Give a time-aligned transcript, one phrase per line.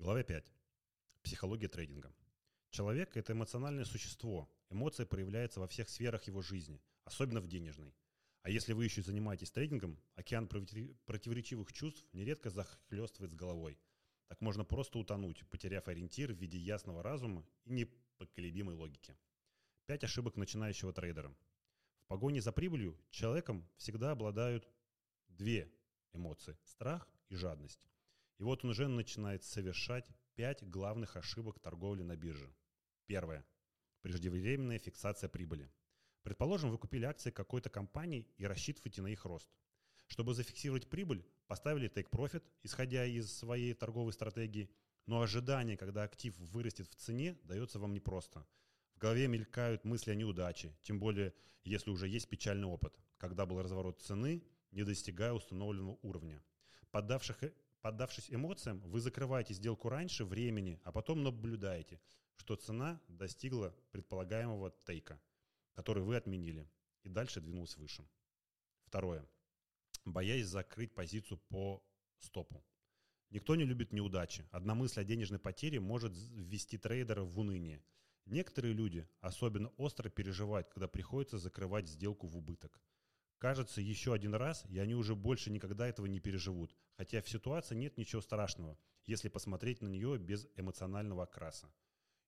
[0.00, 0.44] Глава 5.
[1.24, 2.14] Психология трейдинга.
[2.70, 4.48] Человек– это эмоциональное существо.
[4.70, 7.92] Эмоция проявляется во всех сферах его жизни, особенно в денежной.
[8.42, 13.76] А если вы еще занимаетесь трейдингом, океан противоречивых чувств нередко захлестывает с головой.
[14.28, 19.16] Так можно просто утонуть, потеряв ориентир в виде ясного разума и непоколебимой логики.
[19.86, 21.34] Пять ошибок начинающего трейдера.
[22.02, 24.68] В погоне за прибылью человеком всегда обладают
[25.26, 25.68] две
[26.12, 27.88] эмоции– страх и жадность.
[28.38, 32.54] И вот он уже начинает совершать пять главных ошибок торговли на бирже.
[33.06, 33.44] Первое.
[34.02, 35.70] Преждевременная фиксация прибыли.
[36.22, 39.48] Предположим, вы купили акции какой-то компании и рассчитываете на их рост.
[40.06, 44.70] Чтобы зафиксировать прибыль, поставили take profit, исходя из своей торговой стратегии,
[45.06, 48.46] но ожидание, когда актив вырастет в цене, дается вам непросто.
[48.94, 51.34] В голове мелькают мысли о неудаче, тем более,
[51.64, 56.42] если уже есть печальный опыт, когда был разворот цены, не достигая установленного уровня.
[56.90, 57.42] Поддавших
[57.88, 61.98] Поддавшись эмоциям, вы закрываете сделку раньше времени, а потом наблюдаете,
[62.36, 65.18] что цена достигла предполагаемого тейка,
[65.72, 66.70] который вы отменили,
[67.02, 68.06] и дальше двинулась выше.
[68.84, 69.26] Второе.
[70.04, 71.82] Боясь закрыть позицию по
[72.18, 72.62] стопу.
[73.30, 74.46] Никто не любит неудачи.
[74.50, 77.82] Одна мысль о денежной потере может ввести трейдера в уныние.
[78.26, 82.82] Некоторые люди особенно остро переживают, когда приходится закрывать сделку в убыток.
[83.38, 86.74] Кажется, еще один раз, и они уже больше никогда этого не переживут.
[86.96, 91.72] Хотя в ситуации нет ничего страшного, если посмотреть на нее без эмоционального окраса.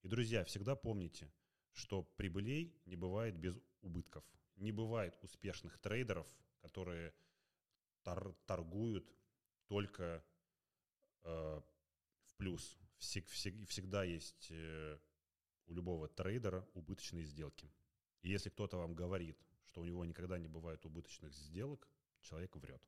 [0.03, 1.33] И, друзья, всегда помните,
[1.73, 4.25] что прибылей не бывает без убытков.
[4.57, 6.27] Не бывает успешных трейдеров,
[6.61, 7.13] которые
[8.05, 9.13] тор торгуют
[9.67, 10.25] только
[11.23, 11.61] э,
[12.23, 12.79] в плюс.
[12.99, 14.99] Всег всег всегда есть э,
[15.67, 17.73] у любого трейдера убыточные сделки.
[18.23, 19.39] И если кто-то вам говорит,
[19.71, 21.89] что у него никогда не бывает убыточных сделок,
[22.23, 22.83] человек врет.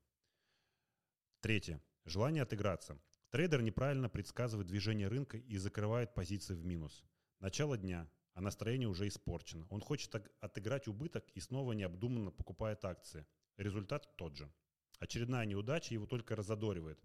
[1.41, 1.81] Третье.
[2.05, 2.99] Желание отыграться.
[3.31, 7.05] Трейдер неправильно предсказывает движение рынка и закрывает позиции в минус.
[7.39, 9.65] Начало дня, а настроение уже испорчено.
[9.71, 13.27] Он хочет отыграть убыток и снова необдуманно покупает акции.
[13.57, 14.53] Результат тот же.
[14.99, 16.99] Очередная неудача его только разодоривает.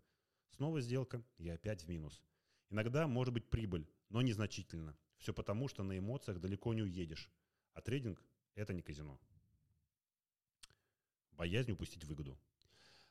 [0.50, 2.24] Снова сделка и опять в минус.
[2.72, 4.98] Иногда может быть прибыль, но незначительно.
[5.20, 7.32] Все потому, что на эмоциях далеко не уедешь.
[7.74, 8.24] А трейдинг–
[8.56, 9.20] это не казино
[11.38, 12.38] боязнь упустить выгоду.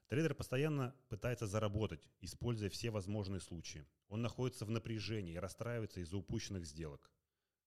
[0.08, 3.86] Трейдер постоянно пытается заработать, используя все возможные случаи.
[4.08, 7.10] Он находится в напряжении и расстраивается из-за упущенных сделок.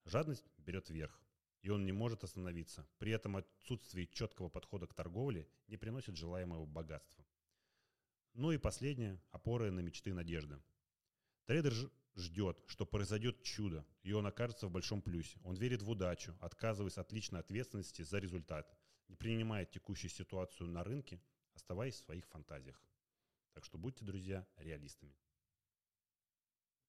[0.06, 1.22] Жадность берет верх,
[1.62, 2.88] и он не может остановиться.
[2.98, 7.26] При этом отсутствие четкого подхода к торговле не приносит желаемого богатства.
[8.34, 10.62] Ну и последнее– опоры на мечты и надежды.
[11.46, 11.74] Трейдер
[12.16, 15.40] ждет, что произойдет чудо, и он окажется в большом плюсе.
[15.44, 18.74] Он верит в удачу, отказываясь от личной ответственности за результат–
[19.10, 21.20] не принимая текущую ситуацию на рынке,
[21.54, 22.82] оставаясь в своих фантазиях.
[23.54, 25.16] Так что будьте, друзья, реалистами.